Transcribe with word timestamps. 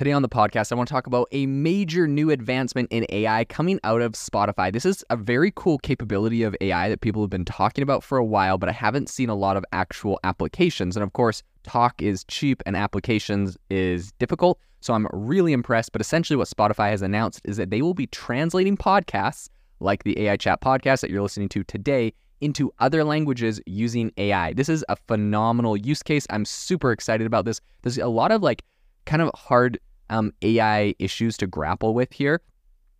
Today 0.00 0.12
on 0.12 0.22
the 0.22 0.30
podcast, 0.30 0.72
I 0.72 0.76
want 0.76 0.88
to 0.88 0.94
talk 0.94 1.06
about 1.06 1.28
a 1.30 1.44
major 1.44 2.08
new 2.08 2.30
advancement 2.30 2.88
in 2.90 3.04
AI 3.10 3.44
coming 3.44 3.78
out 3.84 4.00
of 4.00 4.12
Spotify. 4.12 4.72
This 4.72 4.86
is 4.86 5.04
a 5.10 5.16
very 5.16 5.52
cool 5.54 5.76
capability 5.76 6.42
of 6.42 6.56
AI 6.62 6.88
that 6.88 7.02
people 7.02 7.22
have 7.22 7.28
been 7.28 7.44
talking 7.44 7.82
about 7.82 8.02
for 8.02 8.16
a 8.16 8.24
while, 8.24 8.56
but 8.56 8.70
I 8.70 8.72
haven't 8.72 9.10
seen 9.10 9.28
a 9.28 9.34
lot 9.34 9.58
of 9.58 9.64
actual 9.72 10.18
applications. 10.24 10.96
And 10.96 11.04
of 11.04 11.12
course, 11.12 11.42
talk 11.64 12.00
is 12.00 12.24
cheap 12.24 12.62
and 12.64 12.78
applications 12.78 13.58
is 13.68 14.10
difficult. 14.12 14.58
So 14.80 14.94
I'm 14.94 15.06
really 15.12 15.52
impressed. 15.52 15.92
But 15.92 16.00
essentially, 16.00 16.38
what 16.38 16.48
Spotify 16.48 16.88
has 16.88 17.02
announced 17.02 17.42
is 17.44 17.58
that 17.58 17.68
they 17.68 17.82
will 17.82 17.92
be 17.92 18.06
translating 18.06 18.78
podcasts 18.78 19.50
like 19.80 20.04
the 20.04 20.18
AI 20.18 20.38
chat 20.38 20.62
podcast 20.62 21.02
that 21.02 21.10
you're 21.10 21.20
listening 21.20 21.50
to 21.50 21.62
today 21.64 22.14
into 22.40 22.72
other 22.78 23.04
languages 23.04 23.60
using 23.66 24.12
AI. 24.16 24.54
This 24.54 24.70
is 24.70 24.82
a 24.88 24.96
phenomenal 24.96 25.76
use 25.76 26.02
case. 26.02 26.26
I'm 26.30 26.46
super 26.46 26.90
excited 26.90 27.26
about 27.26 27.44
this. 27.44 27.60
There's 27.82 27.98
a 27.98 28.08
lot 28.08 28.32
of 28.32 28.42
like 28.42 28.64
kind 29.04 29.20
of 29.20 29.30
hard 29.34 29.78
um, 30.10 30.32
AI 30.42 30.94
issues 30.98 31.36
to 31.38 31.46
grapple 31.46 31.94
with 31.94 32.12
here. 32.12 32.42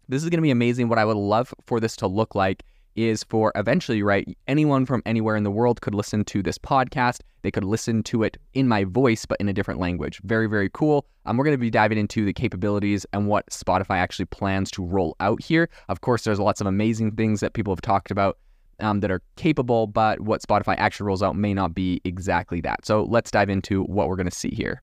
This 0.08 0.22
is 0.22 0.30
going 0.30 0.38
to 0.38 0.42
be 0.42 0.50
amazing. 0.50 0.88
What 0.88 0.98
I 0.98 1.04
would 1.04 1.16
love 1.16 1.52
for 1.66 1.78
this 1.78 1.94
to 1.96 2.06
look 2.06 2.34
like 2.34 2.64
is 2.96 3.22
for 3.24 3.52
eventually, 3.54 4.02
right? 4.02 4.26
Anyone 4.48 4.84
from 4.84 5.02
anywhere 5.06 5.36
in 5.36 5.44
the 5.44 5.50
world 5.50 5.80
could 5.80 5.94
listen 5.94 6.24
to 6.24 6.42
this 6.42 6.58
podcast. 6.58 7.20
They 7.42 7.50
could 7.50 7.64
listen 7.64 8.02
to 8.04 8.22
it 8.24 8.36
in 8.54 8.66
my 8.66 8.84
voice, 8.84 9.24
but 9.24 9.40
in 9.40 9.48
a 9.48 9.52
different 9.52 9.80
language. 9.80 10.20
Very, 10.24 10.48
very 10.48 10.68
cool. 10.72 11.06
Um, 11.26 11.36
we're 11.36 11.44
going 11.44 11.54
to 11.54 11.58
be 11.58 11.70
diving 11.70 11.98
into 11.98 12.24
the 12.24 12.32
capabilities 12.32 13.06
and 13.12 13.28
what 13.28 13.48
Spotify 13.50 13.96
actually 13.96 14.24
plans 14.26 14.70
to 14.72 14.84
roll 14.84 15.16
out 15.20 15.42
here. 15.42 15.68
Of 15.88 16.00
course, 16.00 16.24
there's 16.24 16.40
lots 16.40 16.60
of 16.60 16.66
amazing 16.66 17.12
things 17.12 17.40
that 17.40 17.52
people 17.52 17.72
have 17.72 17.80
talked 17.80 18.10
about 18.10 18.38
um, 18.80 19.00
that 19.00 19.10
are 19.10 19.22
capable, 19.36 19.86
but 19.86 20.20
what 20.20 20.42
Spotify 20.42 20.74
actually 20.78 21.06
rolls 21.06 21.22
out 21.22 21.36
may 21.36 21.54
not 21.54 21.74
be 21.74 22.00
exactly 22.04 22.60
that. 22.62 22.84
So 22.84 23.04
let's 23.04 23.30
dive 23.30 23.50
into 23.50 23.84
what 23.84 24.08
we're 24.08 24.16
going 24.16 24.28
to 24.28 24.36
see 24.36 24.50
here. 24.50 24.82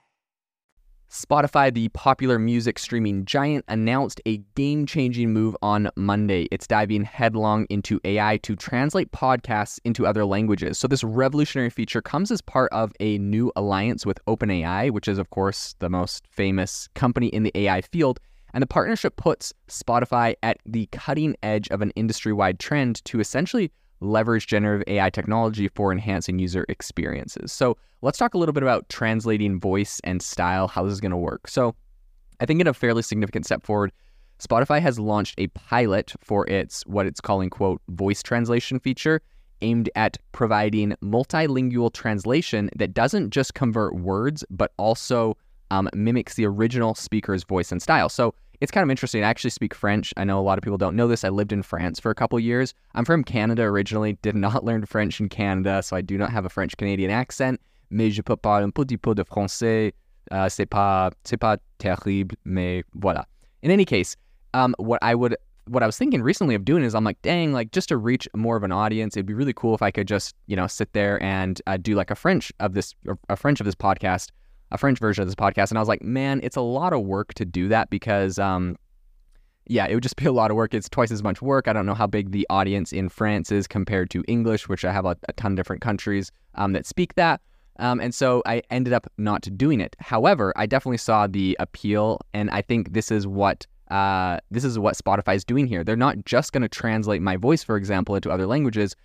Spotify, 1.11 1.73
the 1.73 1.89
popular 1.89 2.39
music 2.39 2.79
streaming 2.79 3.25
giant, 3.25 3.65
announced 3.67 4.21
a 4.25 4.37
game 4.55 4.85
changing 4.85 5.33
move 5.33 5.57
on 5.61 5.89
Monday. 5.97 6.47
It's 6.51 6.65
diving 6.65 7.03
headlong 7.03 7.65
into 7.69 7.99
AI 8.05 8.37
to 8.43 8.55
translate 8.55 9.11
podcasts 9.11 9.77
into 9.83 10.07
other 10.07 10.23
languages. 10.23 10.79
So, 10.79 10.87
this 10.87 11.03
revolutionary 11.03 11.69
feature 11.69 12.01
comes 12.01 12.31
as 12.31 12.41
part 12.41 12.71
of 12.71 12.93
a 13.01 13.17
new 13.17 13.51
alliance 13.57 14.05
with 14.05 14.23
OpenAI, 14.25 14.89
which 14.91 15.09
is, 15.09 15.17
of 15.17 15.29
course, 15.31 15.75
the 15.79 15.89
most 15.89 16.25
famous 16.31 16.87
company 16.95 17.27
in 17.27 17.43
the 17.43 17.51
AI 17.55 17.81
field. 17.81 18.21
And 18.53 18.61
the 18.61 18.67
partnership 18.67 19.17
puts 19.17 19.53
Spotify 19.67 20.35
at 20.41 20.59
the 20.65 20.87
cutting 20.93 21.35
edge 21.43 21.67
of 21.71 21.81
an 21.81 21.91
industry 21.91 22.31
wide 22.31 22.57
trend 22.57 23.03
to 23.05 23.19
essentially 23.19 23.69
leverage 24.01 24.47
generative 24.47 24.83
AI 24.87 25.09
technology 25.09 25.67
for 25.69 25.91
enhancing 25.91 26.39
user 26.39 26.65
experiences. 26.67 27.51
So 27.51 27.77
let's 28.01 28.17
talk 28.17 28.33
a 28.33 28.37
little 28.37 28.53
bit 28.53 28.63
about 28.63 28.89
translating 28.89 29.59
voice 29.59 30.01
and 30.03 30.21
style, 30.21 30.67
how 30.67 30.83
this 30.83 30.93
is 30.93 31.01
going 31.01 31.11
to 31.11 31.17
work. 31.17 31.47
So 31.47 31.75
I 32.39 32.45
think 32.45 32.59
in 32.59 32.67
a 32.67 32.73
fairly 32.73 33.03
significant 33.03 33.45
step 33.45 33.63
forward, 33.63 33.91
Spotify 34.39 34.81
has 34.81 34.99
launched 34.99 35.35
a 35.37 35.47
pilot 35.47 36.13
for 36.19 36.49
its 36.49 36.85
what 36.87 37.05
it's 37.05 37.21
calling 37.21 37.49
quote 37.49 37.79
voice 37.89 38.23
translation 38.23 38.79
feature 38.79 39.21
aimed 39.61 39.89
at 39.95 40.17
providing 40.31 40.95
multilingual 41.03 41.93
translation 41.93 42.69
that 42.75 42.95
doesn't 42.95 43.29
just 43.29 43.53
convert 43.53 43.95
words 43.95 44.43
but 44.49 44.73
also 44.77 45.37
um, 45.69 45.87
mimics 45.93 46.33
the 46.33 46.45
original 46.45 46.95
speaker's 46.95 47.43
voice 47.43 47.71
and 47.71 47.81
style. 47.81 48.09
So 48.09 48.33
it's 48.61 48.71
kind 48.71 48.83
of 48.83 48.91
interesting. 48.91 49.23
I 49.23 49.27
actually 49.27 49.49
speak 49.49 49.73
French. 49.73 50.13
I 50.17 50.23
know 50.23 50.39
a 50.39 50.41
lot 50.41 50.59
of 50.59 50.63
people 50.63 50.77
don't 50.77 50.95
know 50.95 51.07
this. 51.07 51.23
I 51.23 51.29
lived 51.29 51.51
in 51.51 51.63
France 51.63 51.99
for 51.99 52.11
a 52.11 52.15
couple 52.15 52.39
years. 52.39 52.75
I'm 52.93 53.05
from 53.05 53.23
Canada 53.23 53.63
originally, 53.63 54.13
did 54.21 54.35
not 54.35 54.63
learn 54.69 54.85
French 54.85 55.19
in 55.19 55.29
Canada, 55.29 55.81
so 55.81 55.95
I 55.95 56.01
do 56.01 56.17
not 56.17 56.31
have 56.31 56.45
a 56.45 56.49
French 56.49 56.77
Canadian 56.77 57.09
accent. 57.09 57.59
Mais 57.89 58.11
je 58.11 58.21
peux 58.21 58.37
parler 58.37 58.63
un 58.63 58.71
petit 58.71 58.97
peu 58.97 59.15
de 59.15 59.23
français. 59.23 59.91
Uh, 60.29 60.47
c'est 60.47 60.67
pas, 60.67 61.11
c'est 61.25 61.37
pas 61.37 61.57
terrible, 61.79 62.35
mais 62.45 62.83
voilà. 62.97 63.25
In 63.63 63.71
any 63.71 63.83
case, 63.83 64.15
um, 64.53 64.75
what 64.77 64.99
I 65.01 65.15
would 65.15 65.35
what 65.67 65.83
I 65.83 65.85
was 65.85 65.97
thinking 65.97 66.21
recently 66.21 66.55
of 66.55 66.65
doing 66.65 66.83
is 66.83 66.93
I'm 66.95 67.03
like, 67.03 67.21
dang, 67.21 67.53
like 67.53 67.71
just 67.71 67.89
to 67.89 67.97
reach 67.97 68.27
more 68.35 68.55
of 68.57 68.63
an 68.63 68.71
audience, 68.71 69.15
it'd 69.15 69.25
be 69.25 69.33
really 69.33 69.53
cool 69.53 69.75
if 69.75 69.81
I 69.81 69.91
could 69.91 70.07
just, 70.07 70.35
you 70.47 70.55
know, 70.55 70.67
sit 70.67 70.93
there 70.93 71.21
and 71.23 71.61
uh, 71.67 71.77
do 71.77 71.95
like 71.95 72.11
a 72.11 72.15
French 72.15 72.51
of 72.59 72.73
this, 72.73 72.93
a 73.29 73.35
French 73.35 73.59
of 73.59 73.65
this 73.65 73.75
podcast 73.75 74.29
a 74.71 74.77
French 74.77 74.99
version 74.99 75.21
of 75.21 75.27
this 75.27 75.35
podcast, 75.35 75.69
and 75.69 75.77
I 75.77 75.81
was 75.81 75.87
like, 75.87 76.01
man, 76.01 76.39
it's 76.43 76.55
a 76.55 76.61
lot 76.61 76.93
of 76.93 77.01
work 77.01 77.33
to 77.35 77.45
do 77.45 77.67
that 77.69 77.89
because, 77.89 78.39
um, 78.39 78.77
yeah, 79.67 79.85
it 79.87 79.93
would 79.93 80.03
just 80.03 80.15
be 80.15 80.25
a 80.25 80.31
lot 80.31 80.51
of 80.51 80.57
work. 80.57 80.73
It's 80.73 80.89
twice 80.89 81.11
as 81.11 81.23
much 81.23 81.41
work. 81.41 81.67
I 81.67 81.73
don't 81.73 81.85
know 81.85 81.93
how 81.93 82.07
big 82.07 82.31
the 82.31 82.47
audience 82.49 82.91
in 82.91 83.09
France 83.09 83.51
is 83.51 83.67
compared 83.67 84.09
to 84.11 84.23
English, 84.27 84.67
which 84.69 84.85
I 84.85 84.91
have 84.91 85.05
a, 85.05 85.15
a 85.27 85.33
ton 85.33 85.53
of 85.53 85.55
different 85.57 85.81
countries 85.81 86.31
um, 86.55 86.73
that 86.73 86.85
speak 86.85 87.15
that. 87.15 87.41
Um, 87.79 87.99
and 87.99 88.13
so 88.13 88.43
I 88.45 88.61
ended 88.69 88.93
up 88.93 89.07
not 89.17 89.47
doing 89.57 89.79
it. 89.79 89.95
However, 89.99 90.53
I 90.55 90.65
definitely 90.65 90.97
saw 90.97 91.25
the 91.27 91.57
appeal, 91.59 92.19
and 92.33 92.49
I 92.51 92.61
think 92.61 92.93
this 92.93 93.11
is 93.11 93.25
what 93.25 93.65
uh, 93.89 94.37
this 94.51 94.63
is 94.63 94.79
what 94.79 94.95
Spotify 94.95 95.35
is 95.35 95.43
doing 95.43 95.67
here. 95.67 95.83
They're 95.83 95.97
not 95.97 96.23
just 96.23 96.53
going 96.53 96.61
to 96.61 96.69
translate 96.69 97.21
my 97.21 97.35
voice, 97.35 97.61
for 97.61 97.75
example, 97.75 98.15
into 98.15 98.31
other 98.31 98.47
languages 98.47 98.95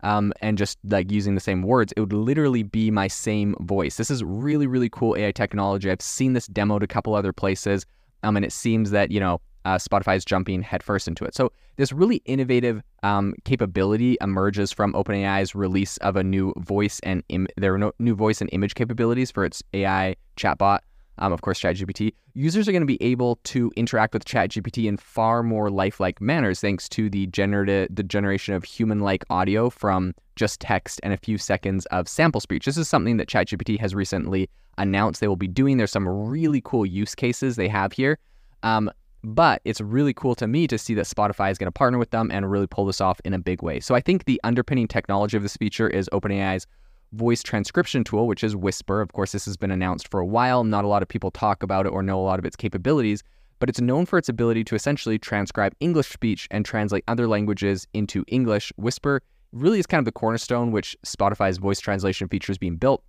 um, 0.00 0.32
and 0.40 0.58
just 0.58 0.78
like 0.84 1.10
using 1.10 1.34
the 1.34 1.40
same 1.40 1.62
words, 1.62 1.92
it 1.96 2.00
would 2.00 2.12
literally 2.12 2.62
be 2.62 2.90
my 2.90 3.08
same 3.08 3.54
voice. 3.60 3.96
This 3.96 4.10
is 4.10 4.22
really, 4.22 4.66
really 4.66 4.88
cool 4.88 5.16
AI 5.16 5.32
technology. 5.32 5.90
I've 5.90 6.02
seen 6.02 6.32
this 6.32 6.48
demoed 6.48 6.82
a 6.82 6.86
couple 6.86 7.14
other 7.14 7.32
places, 7.32 7.86
um, 8.22 8.36
and 8.36 8.44
it 8.44 8.52
seems 8.52 8.90
that, 8.90 9.10
you 9.10 9.20
know, 9.20 9.40
uh, 9.64 9.78
Spotify 9.78 10.16
is 10.16 10.24
jumping 10.24 10.62
headfirst 10.62 11.08
into 11.08 11.24
it. 11.24 11.34
So 11.34 11.50
this 11.74 11.92
really 11.92 12.22
innovative 12.24 12.82
um, 13.02 13.34
capability 13.44 14.16
emerges 14.20 14.70
from 14.70 14.92
OpenAI's 14.92 15.56
release 15.56 15.96
of 15.98 16.14
a 16.14 16.22
new 16.22 16.54
voice 16.58 17.00
and 17.00 17.24
Im- 17.28 17.48
there 17.56 17.74
are 17.74 17.78
no 17.78 17.92
new 17.98 18.14
voice 18.14 18.40
and 18.40 18.48
image 18.52 18.76
capabilities 18.76 19.32
for 19.32 19.44
its 19.44 19.64
AI 19.74 20.14
chatbot 20.36 20.80
um, 21.18 21.32
of 21.32 21.42
course, 21.42 21.60
ChatGPT, 21.60 22.12
users 22.34 22.68
are 22.68 22.72
going 22.72 22.82
to 22.82 22.86
be 22.86 23.02
able 23.02 23.36
to 23.44 23.72
interact 23.76 24.12
with 24.14 24.24
ChatGPT 24.24 24.86
in 24.86 24.96
far 24.96 25.42
more 25.42 25.70
lifelike 25.70 26.20
manners 26.20 26.60
thanks 26.60 26.88
to 26.90 27.08
the 27.08 27.26
generative 27.28 27.88
the 27.94 28.02
generation 28.02 28.54
of 28.54 28.64
human-like 28.64 29.24
audio 29.30 29.70
from 29.70 30.14
just 30.36 30.60
text 30.60 31.00
and 31.02 31.12
a 31.12 31.16
few 31.16 31.38
seconds 31.38 31.86
of 31.86 32.08
sample 32.08 32.40
speech. 32.40 32.66
This 32.66 32.76
is 32.76 32.88
something 32.88 33.16
that 33.16 33.28
ChatGPT 33.28 33.80
has 33.80 33.94
recently 33.94 34.50
announced 34.78 35.20
they 35.20 35.28
will 35.28 35.36
be 35.36 35.48
doing. 35.48 35.78
There's 35.78 35.90
some 35.90 36.08
really 36.08 36.60
cool 36.62 36.84
use 36.84 37.14
cases 37.14 37.56
they 37.56 37.68
have 37.68 37.92
here. 37.92 38.18
Um, 38.62 38.90
but 39.24 39.60
it's 39.64 39.80
really 39.80 40.14
cool 40.14 40.34
to 40.36 40.46
me 40.46 40.66
to 40.68 40.78
see 40.78 40.94
that 40.94 41.06
Spotify 41.06 41.50
is 41.50 41.58
going 41.58 41.66
to 41.66 41.72
partner 41.72 41.98
with 41.98 42.10
them 42.10 42.30
and 42.30 42.48
really 42.48 42.66
pull 42.66 42.84
this 42.84 43.00
off 43.00 43.20
in 43.24 43.34
a 43.34 43.38
big 43.38 43.62
way. 43.62 43.80
So 43.80 43.94
I 43.94 44.00
think 44.00 44.24
the 44.24 44.40
underpinning 44.44 44.86
technology 44.86 45.36
of 45.36 45.42
this 45.42 45.56
feature 45.56 45.88
is 45.88 46.08
OpenAI's 46.12 46.66
voice 47.12 47.42
transcription 47.42 48.04
tool, 48.04 48.26
which 48.26 48.44
is 48.44 48.54
Whisper. 48.56 49.00
Of 49.00 49.12
course, 49.12 49.32
this 49.32 49.44
has 49.46 49.56
been 49.56 49.70
announced 49.70 50.08
for 50.08 50.20
a 50.20 50.26
while. 50.26 50.64
Not 50.64 50.84
a 50.84 50.88
lot 50.88 51.02
of 51.02 51.08
people 51.08 51.30
talk 51.30 51.62
about 51.62 51.86
it 51.86 51.90
or 51.90 52.02
know 52.02 52.18
a 52.20 52.22
lot 52.22 52.38
of 52.38 52.44
its 52.44 52.56
capabilities. 52.56 53.22
but 53.58 53.68
it's 53.68 53.80
known 53.80 54.04
for 54.06 54.18
its 54.18 54.28
ability 54.28 54.64
to 54.64 54.74
essentially 54.74 55.18
transcribe 55.18 55.74
English 55.80 56.08
speech 56.08 56.46
and 56.50 56.64
translate 56.64 57.04
other 57.08 57.26
languages 57.26 57.86
into 57.94 58.24
English. 58.28 58.72
Whisper 58.76 59.22
really 59.52 59.78
is 59.78 59.86
kind 59.86 59.98
of 59.98 60.04
the 60.04 60.12
cornerstone 60.12 60.72
which 60.72 60.96
Spotify's 61.06 61.58
voice 61.58 61.80
translation 61.80 62.28
feature 62.28 62.52
is 62.52 62.58
being 62.58 62.76
built. 62.76 63.02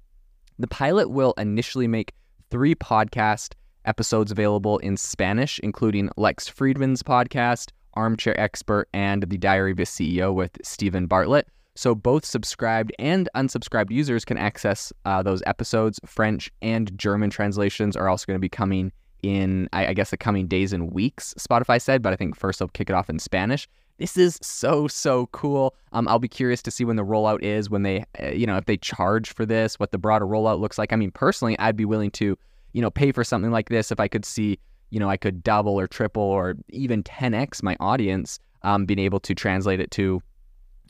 The 0.60 0.68
pilot 0.68 1.10
will 1.10 1.34
initially 1.38 1.88
make 1.88 2.14
three 2.50 2.76
podcast 2.76 3.54
episodes 3.86 4.32
available 4.32 4.78
in 4.80 4.98
Spanish, 4.98 5.60
including 5.60 6.10
Lex 6.18 6.50
Fridman's 6.50 7.04
podcast, 7.04 7.72
Armchair 7.94 8.40
Expert, 8.40 8.88
and 8.94 9.24
The 9.24 9.38
Diary 9.38 9.72
of 9.72 9.80
a 9.80 9.84
CEO 9.84 10.34
with 10.34 10.58
Steven 10.64 11.08
Bartlett. 11.08 11.48
So 11.78 11.94
both 11.94 12.26
subscribed 12.26 12.92
and 12.98 13.30
unsubscribed 13.36 13.92
users 13.92 14.26
can 14.26 14.38
access 14.38 14.92
uh, 15.06 15.22
those 15.22 15.44
episodes. 15.46 16.00
French 16.06 16.52
and 16.64 16.98
German 16.98 17.30
translations 17.30 17.96
are 17.96 18.10
also 18.10 18.26
going 18.26 18.36
to 18.36 18.42
be 18.42 18.50
coming 18.50 18.92
in, 19.22 19.70
I, 19.74 19.88
I 19.88 19.94
guess, 19.94 20.10
the 20.10 20.18
coming 20.18 20.48
days 20.48 20.74
and 20.74 20.92
weeks, 20.92 21.36
Spotify 21.38 21.80
said, 21.80 22.02
but 22.02 22.14
I 22.14 22.16
think 22.16 22.36
first 22.36 22.60
they'll 22.60 22.68
kick 22.70 22.90
it 22.90 22.94
off 22.94 23.12
in 23.12 23.20
Spanish. 23.20 23.68
This 24.00 24.18
is 24.18 24.40
so, 24.42 24.88
so 24.88 25.28
cool. 25.28 25.76
Um, 25.92 26.08
I'll 26.08 26.20
be 26.20 26.28
curious 26.28 26.64
to 26.64 26.72
see 26.72 26.84
when 26.84 26.96
the 26.96 27.06
rollout 27.06 27.44
is, 27.44 27.70
when 27.70 27.84
they, 27.84 28.06
uh, 28.22 28.30
you 28.30 28.48
know, 28.48 28.58
if 28.58 28.66
they 28.66 28.78
charge 28.78 29.32
for 29.32 29.46
this, 29.46 29.80
what 29.80 29.92
the 29.92 29.98
broader 30.00 30.26
rollout 30.26 30.60
looks 30.60 30.80
like. 30.80 30.92
I 30.92 30.96
mean, 30.96 31.12
personally, 31.12 31.58
I'd 31.60 31.76
be 31.76 31.86
willing 31.86 32.12
to, 32.12 32.38
you 32.74 32.82
know, 32.82 32.90
pay 32.90 33.12
for 33.12 33.24
something 33.24 33.52
like 33.52 33.70
this 33.70 33.92
if 33.92 34.00
I 34.00 34.08
could 34.08 34.26
see, 34.26 34.60
you 34.90 35.00
know, 35.00 35.10
I 35.10 35.18
could 35.18 35.44
double 35.44 35.80
or 35.80 35.88
triple 35.88 36.24
or 36.24 36.56
even 36.70 37.04
10x 37.04 37.62
my 37.62 37.78
audience 37.80 38.40
um, 38.64 38.86
being 38.86 39.00
able 39.00 39.20
to 39.20 39.36
translate 39.36 39.80
it 39.80 39.92
to 39.92 40.22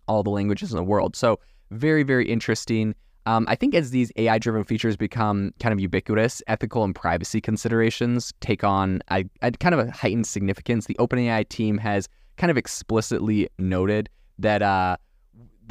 all 0.08 0.24
the 0.24 0.30
languages 0.30 0.72
in 0.72 0.78
the 0.78 0.84
world. 0.84 1.16
So, 1.16 1.40
very, 1.72 2.04
very 2.04 2.28
interesting. 2.30 2.96
Um, 3.26 3.46
I 3.50 3.56
think 3.56 3.76
as 3.76 3.92
these 3.92 4.10
AI 4.16 4.40
driven 4.40 4.64
features 4.64 4.96
become 4.96 5.54
kind 5.60 5.74
of 5.74 5.82
ubiquitous, 5.82 6.42
ethical 6.48 6.86
and 6.86 6.96
privacy 6.96 7.42
considerations 7.42 8.34
take 8.40 8.64
on 8.64 9.02
a, 9.12 9.26
a 9.42 9.52
kind 9.52 9.76
of 9.76 9.86
a 9.86 9.92
heightened 9.92 10.26
significance. 10.26 10.86
The 10.86 10.96
OpenAI 10.96 11.48
team 11.50 11.78
has 11.78 12.08
kind 12.38 12.50
of 12.50 12.58
explicitly 12.58 13.50
noted 13.60 14.10
that 14.40 14.62
uh, 14.62 14.96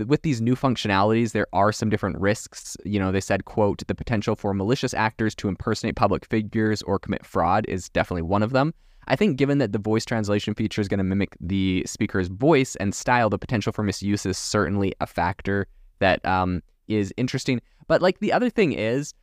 with 0.06 0.22
these 0.22 0.42
new 0.42 0.54
functionalities, 0.54 1.32
there 1.32 1.46
are 1.52 1.72
some 1.72 1.88
different 1.88 2.18
risks. 2.18 2.76
You 2.84 3.00
know, 3.00 3.10
they 3.10 3.20
said, 3.20 3.46
quote, 3.46 3.86
the 3.86 3.94
potential 3.94 4.36
for 4.36 4.52
malicious 4.52 4.92
actors 4.92 5.34
to 5.36 5.48
impersonate 5.48 5.96
public 5.96 6.26
figures 6.26 6.82
or 6.82 6.98
commit 6.98 7.24
fraud 7.24 7.64
is 7.68 7.88
definitely 7.88 8.22
one 8.22 8.42
of 8.42 8.52
them. 8.52 8.74
I 9.08 9.16
think 9.16 9.36
given 9.36 9.58
that 9.58 9.72
the 9.72 9.78
voice 9.78 10.04
translation 10.04 10.54
feature 10.54 10.80
is 10.80 10.88
going 10.88 10.98
to 10.98 11.04
mimic 11.04 11.36
the 11.40 11.84
speaker's 11.86 12.28
voice 12.28 12.76
and 12.76 12.94
style, 12.94 13.30
the 13.30 13.38
potential 13.38 13.72
for 13.72 13.82
misuse 13.82 14.26
is 14.26 14.36
certainly 14.36 14.94
a 15.00 15.06
factor 15.06 15.66
that 16.00 16.24
um, 16.24 16.62
is 16.88 17.12
interesting. 17.16 17.60
But 17.88 18.02
like 18.02 18.18
the 18.18 18.32
other 18.32 18.50
thing 18.50 18.72
is, 18.72 19.14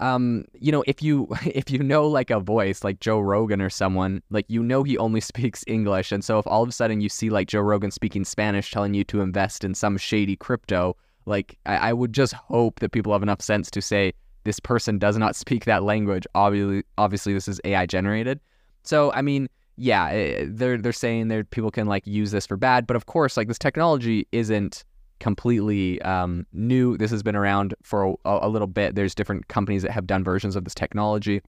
um, 0.00 0.44
you 0.52 0.70
know, 0.70 0.84
if 0.86 1.02
you 1.02 1.28
if 1.46 1.70
you 1.70 1.78
know 1.78 2.06
like 2.06 2.30
a 2.30 2.40
voice 2.40 2.84
like 2.84 3.00
Joe 3.00 3.20
Rogan 3.20 3.62
or 3.62 3.70
someone, 3.70 4.22
like 4.30 4.46
you 4.48 4.62
know 4.62 4.82
he 4.82 4.98
only 4.98 5.20
speaks 5.32 5.64
English, 5.66 6.12
and 6.12 6.24
so 6.24 6.38
if 6.38 6.46
all 6.46 6.62
of 6.62 6.68
a 6.68 6.72
sudden 6.72 7.00
you 7.00 7.08
see 7.08 7.30
like 7.30 7.48
Joe 7.48 7.60
Rogan 7.60 7.90
speaking 7.90 8.24
Spanish, 8.24 8.70
telling 8.70 8.94
you 8.94 9.04
to 9.04 9.20
invest 9.20 9.64
in 9.64 9.74
some 9.74 9.96
shady 9.96 10.36
crypto, 10.36 10.96
like 11.24 11.58
I, 11.66 11.76
I 11.76 11.92
would 11.92 12.12
just 12.12 12.34
hope 12.34 12.80
that 12.80 12.92
people 12.92 13.12
have 13.12 13.22
enough 13.22 13.40
sense 13.40 13.70
to 13.70 13.80
say 13.80 14.12
this 14.44 14.60
person 14.60 14.98
does 14.98 15.16
not 15.16 15.36
speak 15.44 15.64
that 15.64 15.82
language. 15.82 16.26
Obviously, 16.34 16.84
obviously 16.98 17.32
this 17.32 17.48
is 17.48 17.60
AI 17.64 17.86
generated. 17.86 18.40
So 18.86 19.12
I 19.12 19.22
mean, 19.22 19.48
yeah, 19.76 20.08
eh, 20.08 20.46
they're 20.48 20.78
they're 20.78 20.92
saying 20.92 21.28
that 21.28 21.50
people 21.50 21.70
can 21.70 21.86
like 21.86 22.06
use 22.06 22.30
this 22.30 22.46
for 22.46 22.56
bad, 22.56 22.86
but 22.86 22.96
of 22.96 23.06
course, 23.06 23.36
like 23.36 23.48
this 23.48 23.58
technology 23.58 24.26
isn't 24.32 24.84
completely 25.20 26.00
um, 26.02 26.46
new. 26.52 26.96
This 26.96 27.10
has 27.10 27.22
been 27.22 27.36
around 27.36 27.74
for 27.82 28.16
a, 28.24 28.38
a, 28.42 28.48
little 28.48 28.68
bit. 28.68 28.94
There's 28.94 29.14
different 29.14 29.48
companies 29.48 29.82
that 29.82 29.90
have 29.90 30.06
done 30.06 30.24
versions 30.24 30.56
of 30.56 30.64
this 30.64 30.74
technology, 30.74 31.40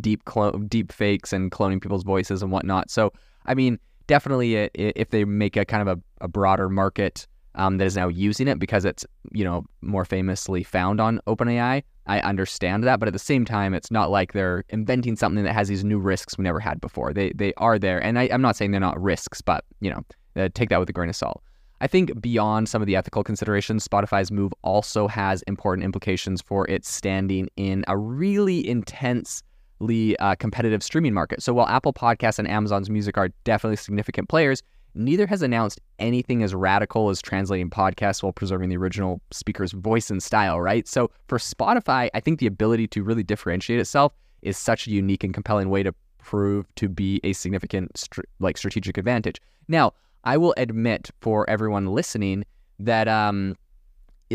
deep 0.00 0.24
clo- 0.24 0.58
deep 0.68 0.92
fakes 0.92 1.32
and 1.32 1.50
cloning 1.50 1.80
people's 1.80 2.04
voices 2.04 2.42
and 2.42 2.52
whatnot. 2.52 2.90
So, 2.90 3.12
I 3.46 3.54
mean, 3.54 3.78
definitely, 4.06 4.56
it, 4.56 4.70
it, 4.74 4.92
if 4.96 5.10
they 5.10 5.24
make 5.24 5.56
a 5.56 5.64
kind 5.64 5.88
of 5.88 5.98
a, 5.98 6.24
a 6.24 6.28
broader 6.28 6.68
market 6.68 7.26
um, 7.54 7.78
that 7.78 7.86
is 7.86 7.96
now 7.96 8.08
using 8.08 8.48
it 8.48 8.58
because 8.58 8.84
it's 8.84 9.04
you 9.32 9.44
know 9.44 9.64
more 9.80 10.04
famously 10.04 10.62
found 10.62 11.00
on 11.00 11.20
OpenAI, 11.26 11.82
I 12.10 12.18
understand 12.22 12.82
that. 12.84 12.98
But 12.98 13.06
at 13.06 13.12
the 13.12 13.20
same 13.20 13.44
time, 13.44 13.72
it's 13.72 13.92
not 13.92 14.10
like 14.10 14.32
they're 14.32 14.64
inventing 14.70 15.14
something 15.14 15.44
that 15.44 15.52
has 15.52 15.68
these 15.68 15.84
new 15.84 16.00
risks 16.00 16.36
we 16.36 16.42
never 16.42 16.58
had 16.58 16.80
before. 16.80 17.12
They 17.12 17.30
they 17.36 17.54
are 17.56 17.78
there, 17.78 18.02
and 18.02 18.18
I, 18.18 18.24
am 18.24 18.42
not 18.42 18.56
saying 18.56 18.72
they're 18.72 18.80
not 18.80 19.00
risks, 19.00 19.40
but 19.40 19.64
you 19.80 19.90
know, 19.90 20.02
uh, 20.34 20.48
take 20.52 20.70
that 20.70 20.80
with 20.80 20.90
a 20.90 20.92
grain 20.92 21.08
of 21.08 21.14
salt. 21.14 21.40
I 21.80 21.86
think 21.86 22.20
beyond 22.20 22.68
some 22.68 22.82
of 22.82 22.86
the 22.86 22.96
ethical 22.96 23.22
considerations, 23.22 23.86
Spotify's 23.86 24.32
move 24.32 24.52
also 24.62 25.06
has 25.06 25.42
important 25.42 25.84
implications 25.84 26.42
for 26.42 26.68
its 26.68 26.90
standing 26.90 27.48
in 27.56 27.84
a 27.86 27.96
really 27.96 28.68
intensely 28.68 30.18
uh, 30.18 30.34
competitive 30.34 30.82
streaming 30.82 31.14
market. 31.14 31.42
So 31.44 31.54
while 31.54 31.68
Apple 31.68 31.92
Podcasts 31.92 32.40
and 32.40 32.50
Amazon's 32.50 32.90
music 32.90 33.16
are 33.16 33.28
definitely 33.44 33.76
significant 33.76 34.28
players, 34.28 34.64
neither 34.94 35.26
has 35.26 35.42
announced 35.42 35.80
anything 35.98 36.42
as 36.42 36.54
radical 36.54 37.10
as 37.10 37.22
translating 37.22 37.70
podcasts 37.70 38.22
while 38.22 38.32
preserving 38.32 38.68
the 38.68 38.76
original 38.76 39.20
speaker's 39.30 39.72
voice 39.72 40.10
and 40.10 40.22
style, 40.22 40.60
right? 40.60 40.86
So 40.88 41.10
for 41.28 41.38
Spotify, 41.38 42.10
I 42.14 42.20
think 42.20 42.38
the 42.38 42.46
ability 42.46 42.86
to 42.88 43.02
really 43.02 43.22
differentiate 43.22 43.80
itself 43.80 44.12
is 44.42 44.56
such 44.56 44.86
a 44.86 44.90
unique 44.90 45.24
and 45.24 45.34
compelling 45.34 45.70
way 45.70 45.82
to 45.82 45.94
prove 46.18 46.66
to 46.76 46.88
be 46.88 47.20
a 47.24 47.32
significant 47.32 47.96
st- 47.96 48.26
like 48.38 48.56
strategic 48.56 48.98
advantage. 48.98 49.40
Now, 49.68 49.92
I 50.24 50.36
will 50.36 50.54
admit 50.56 51.10
for 51.20 51.48
everyone 51.48 51.86
listening 51.86 52.44
that 52.78 53.08
um, 53.08 53.56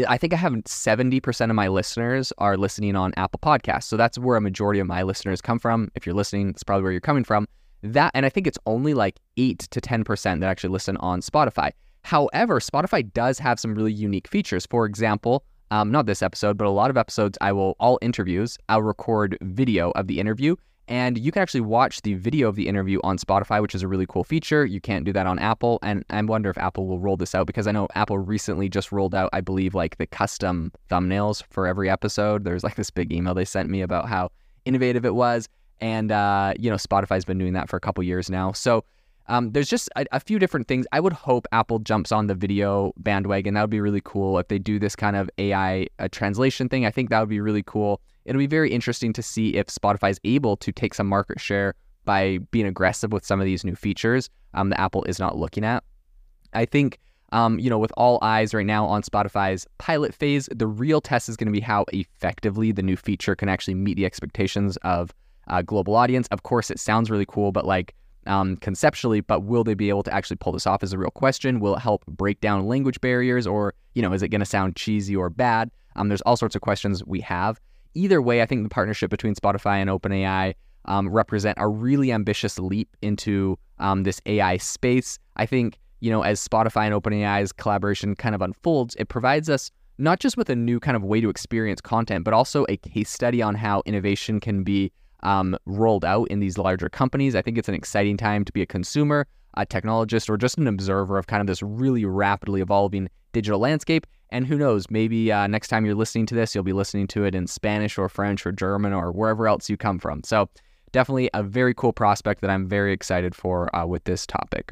I 0.08 0.18
think 0.18 0.34
I 0.34 0.38
have 0.38 0.52
70% 0.52 1.50
of 1.50 1.56
my 1.56 1.68
listeners 1.68 2.34
are 2.38 2.58
listening 2.58 2.96
on 2.96 3.14
Apple 3.18 3.40
Podcasts. 3.42 3.84
So 3.84 3.96
that's 3.98 4.18
where 4.18 4.36
a 4.36 4.42
majority 4.42 4.80
of 4.80 4.88
my 4.88 5.04
listeners 5.04 5.42
come 5.42 5.60
from. 5.60 5.92
If 5.96 6.06
you're 6.06 6.16
listening, 6.16 6.50
it's 6.50 6.64
probably 6.64 6.84
where 6.84 6.92
you're 6.92 7.02
coming 7.02 7.24
from. 7.24 7.48
That 7.84 8.12
and 8.14 8.26
I 8.26 8.30
think 8.30 8.48
it's 8.48 8.58
only 8.66 8.94
like 8.94 9.20
8 9.38 9.60
to 9.60 9.82
10% 9.82 10.40
that 10.40 10.50
actually 10.50 10.72
listen 10.72 10.98
on 10.98 11.22
Spotify. 11.22 11.72
However, 12.04 12.60
Spotify 12.60 13.12
does 13.14 13.40
have 13.40 13.60
some 13.60 13.76
really 13.76 13.94
unique 13.94 14.28
features. 14.28 14.66
For 14.66 14.86
example, 14.86 15.44
um, 15.72 15.92
not 15.92 16.06
this 16.06 16.22
episode, 16.22 16.58
but 16.58 16.66
a 16.66 16.70
lot 16.70 16.90
of 16.90 16.98
episodes, 16.98 17.38
I 17.42 17.52
will 17.52 17.76
all 17.80 17.98
interviews, 18.02 18.58
I'll 18.70 18.84
record 18.84 19.38
video 19.42 19.92
of 19.92 20.08
the 20.08 20.20
interview 20.20 20.56
and 20.88 21.18
you 21.18 21.32
can 21.32 21.42
actually 21.42 21.62
watch 21.62 22.02
the 22.04 22.14
video 22.14 22.48
of 22.48 22.56
the 22.56 22.68
interview 22.68 23.00
on 23.04 23.18
Spotify, 23.18 23.62
which 23.62 23.74
is 23.74 23.82
a 23.82 23.88
really 23.88 24.06
cool 24.06 24.24
feature. 24.24 24.66
You 24.66 24.80
can't 24.80 25.04
do 25.04 25.12
that 25.14 25.26
on 25.26 25.40
Apple. 25.40 25.80
And 25.82 26.06
I 26.12 26.22
wonder 26.22 26.50
if 26.50 26.58
Apple 26.58 26.88
will 26.88 27.00
roll 27.00 27.18
this 27.18 27.34
out 27.34 27.48
because 27.48 27.66
I 27.66 27.72
know 27.72 27.88
Apple 27.96 28.20
recently 28.20 28.70
just 28.70 28.92
rolled 28.92 29.16
out, 29.16 29.30
I 29.34 29.42
believe, 29.42 29.74
like 29.74 29.98
the 29.98 30.06
custom 30.06 30.72
thumbnails 30.90 31.44
for 31.50 31.66
every 31.66 31.90
episode. 31.90 32.44
There's 32.44 32.64
like 32.64 32.76
this 32.76 32.92
big 32.92 33.12
email 33.12 33.34
they 33.34 33.46
sent 33.46 33.70
me 33.70 33.82
about 33.82 34.08
how 34.08 34.30
innovative 34.66 35.06
it 35.06 35.16
was. 35.16 35.50
And, 35.82 36.12
uh, 36.12 36.54
you 36.58 36.70
know, 36.70 36.78
Spotify's 36.78 37.26
been 37.26 37.38
doing 37.38 37.54
that 37.54 37.70
for 37.70 37.78
a 37.78 37.80
couple 37.80 38.04
years 38.04 38.30
now. 38.30 38.52
So 38.54 38.84
um, 39.28 39.52
there's 39.52 39.70
just 39.70 39.90
a, 39.96 40.06
a, 40.12 40.20
few 40.20 40.40
different 40.40 40.68
things. 40.68 40.86
I 40.92 41.00
would 41.00 41.14
hope 41.14 41.48
Apple 41.52 41.80
jumps 41.80 42.12
on 42.12 42.28
the 42.28 42.36
video 42.36 42.94
bandwagon. 42.98 43.56
That 43.56 43.62
would 43.62 43.70
be 43.72 43.82
really 43.82 44.02
cool 44.04 44.38
if 44.38 44.48
they 44.48 44.60
do 44.60 44.78
this 44.78 44.96
kind 44.96 45.16
of 45.16 45.30
AI 45.38 45.88
uh, 46.00 46.08
translation 46.12 46.70
thing. 46.70 46.86
I 46.86 46.92
think 46.92 47.10
that 47.10 47.20
would 47.20 47.30
be 47.30 47.42
really 47.42 47.64
cool 47.64 48.02
it'll 48.26 48.40
be 48.40 48.48
very 48.48 48.72
interesting 48.72 49.14
to 49.14 49.24
see 49.24 49.56
if 49.56 49.68
Spotify 49.68 50.10
is 50.10 50.20
able 50.24 50.58
to 50.58 50.72
take 50.72 50.94
some 50.94 51.08
market 51.08 51.40
share 51.40 51.76
by 52.04 52.40
being 52.52 52.66
aggressive 52.66 53.14
with 53.14 53.26
some 53.26 53.40
of 53.40 53.46
these 53.46 53.64
new 53.64 53.76
features 53.76 54.30
um, 54.54 54.70
that 54.70 54.80
Apple 54.80 55.04
is 55.06 55.20
not 55.20 55.38
looking 55.38 55.64
at. 55.64 55.84
I 56.54 56.66
think, 56.66 57.00
um, 57.32 57.60
you 57.60 57.70
know, 57.70 57.80
with 57.80 57.92
all 57.98 58.20
eyes 58.22 58.54
right 58.54 58.66
now 58.66 58.86
on 58.86 59.02
Spotify's 59.02 59.66
pilot 59.78 60.14
phase, 60.14 60.50
the 60.54 60.68
real 60.68 61.02
test 61.02 61.30
is 61.30 61.38
going 61.38 61.48
to 61.48 61.52
be 61.52 61.60
how 61.60 61.86
effectively 61.94 62.72
the 62.72 62.84
new 62.84 62.96
feature 62.96 63.36
can 63.36 63.50
actually 63.50 63.76
meet 63.76 63.96
the 63.96 64.06
expectations 64.06 64.78
of 64.78 65.14
a 65.48 65.64
global 65.64 65.96
audience. 65.96 66.28
Of 66.32 66.44
course, 66.44 66.72
it 66.72 66.80
sounds 66.80 67.10
really 67.10 67.26
cool, 67.28 67.52
but 67.52 67.66
like 67.66 67.94
um, 68.28 68.58
conceptually, 68.58 69.22
but 69.22 69.42
will 69.44 69.64
they 69.64 69.76
be 69.76 69.90
able 69.90 70.04
to 70.04 70.14
actually 70.14 70.38
pull 70.38 70.54
this 70.54 70.66
off 70.66 70.84
is 70.84 70.94
a 70.94 70.98
real 70.98 71.12
question. 71.12 71.60
Will 71.60 71.76
it 71.76 71.80
help 71.80 72.06
break 72.08 72.42
down 72.42 72.66
language 72.66 73.00
barriers, 73.02 73.46
or 73.46 73.74
you 73.94 74.02
know, 74.02 74.14
is 74.14 74.24
it 74.24 74.30
going 74.30 74.40
to 74.40 74.46
sound 74.46 74.76
cheesy 74.76 75.16
or 75.16 75.30
bad? 75.30 75.70
Um, 75.96 76.10
there's 76.10 76.22
all 76.22 76.36
sorts 76.36 76.56
of 76.56 76.62
questions 76.62 77.06
we 77.06 77.22
have 77.22 77.60
either 77.96 78.22
way, 78.22 78.42
I 78.42 78.46
think 78.46 78.64
the 78.64 78.70
partnership 78.70 79.10
between 79.10 79.34
Spotify 79.34 79.78
and 79.78 79.90
OpenAI 79.90 80.54
um, 80.86 81.10
represent 81.10 81.58
a 81.60 81.68
really 81.68 82.12
ambitious 82.12 82.60
leap 82.60 82.96
into 83.02 83.58
um, 83.80 84.04
this 84.04 84.22
AI 84.28 84.58
space. 84.58 85.18
I 85.38 85.46
think, 85.46 85.80
you 86.02 86.12
know, 86.12 86.22
as 86.22 86.46
Spotify 86.46 86.86
and 86.86 86.94
OpenAI's 86.94 87.52
collaboration 87.52 88.16
kind 88.16 88.36
of 88.36 88.42
unfolds, 88.42 88.96
it 89.00 89.08
provides 89.10 89.50
us 89.50 89.72
not 89.98 90.20
just 90.20 90.38
with 90.38 90.50
a 90.50 90.56
new 90.56 90.80
kind 90.80 90.96
of 90.96 91.04
way 91.04 91.22
to 91.22 91.30
experience 91.30 91.82
content, 91.82 92.26
but 92.26 92.34
also 92.34 92.66
a 92.70 92.78
case 92.78 93.10
study 93.10 93.42
on 93.42 93.56
how 93.56 93.82
innovation 93.86 94.40
can 94.40 94.64
be 94.64 94.92
um, 95.26 95.58
rolled 95.66 96.06
out 96.06 96.30
in 96.30 96.40
these 96.40 96.58
larger 96.58 96.88
companies. 96.88 97.36
I 97.36 97.42
think 97.42 97.58
it's 97.58 97.68
an 97.68 97.76
exciting 97.76 98.16
time 98.16 98.46
to 98.46 98.54
be 98.54 98.62
a 98.62 98.66
consumer, 98.66 99.28
a 99.56 99.66
technologist, 99.66 100.30
or 100.30 100.38
just 100.38 100.58
an 100.58 100.68
observer 100.68 101.18
of 101.18 101.28
kind 101.28 101.42
of 101.42 101.48
this 101.48 101.62
really 101.62 102.06
rapidly 102.06 102.62
evolving 102.62 103.10
digital 103.34 103.60
landscape. 103.60 104.08
And 104.30 104.48
who 104.48 104.58
knows, 104.58 104.90
maybe 104.90 105.32
uh, 105.32 105.48
next 105.48 105.68
time 105.68 105.86
you're 105.86 105.96
listening 105.96 106.26
to 106.28 106.36
this, 106.36 106.56
you'll 106.56 106.64
be 106.64 106.74
listening 106.74 107.08
to 107.08 107.26
it 107.26 107.36
in 107.36 107.48
Spanish 107.48 107.98
or 107.98 108.08
French 108.08 108.46
or 108.46 108.52
German 108.52 108.94
or 108.94 109.12
wherever 109.12 109.48
else 109.48 109.70
you 109.70 109.78
come 109.78 110.00
from. 110.00 110.24
So, 110.24 110.50
definitely 110.92 111.30
a 111.34 111.44
very 111.44 111.74
cool 111.74 111.92
prospect 111.92 112.40
that 112.42 112.50
I'm 112.50 112.68
very 112.68 112.94
excited 112.94 113.36
for 113.36 113.76
uh, 113.76 113.86
with 113.86 114.06
this 114.06 114.26
topic. 114.26 114.72